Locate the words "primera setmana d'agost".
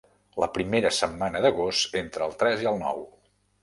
0.55-2.01